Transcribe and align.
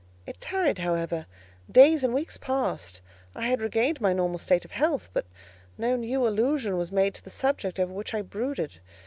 It 0.25 0.41
tarried, 0.41 0.79
however: 0.79 1.27
days 1.71 2.03
and 2.03 2.11
weeks 2.11 2.35
passed: 2.35 3.01
I 3.35 3.45
had 3.49 3.61
regained 3.61 4.01
my 4.01 4.13
normal 4.13 4.39
state 4.39 4.65
of 4.65 4.71
health, 4.71 5.09
but 5.13 5.27
no 5.77 5.95
new 5.95 6.27
allusion 6.27 6.75
was 6.75 6.91
made 6.91 7.13
to 7.13 7.23
the 7.23 7.29
subject 7.29 7.79
over 7.79 7.93
which 7.93 8.15
I 8.15 8.23
brooded. 8.23 8.79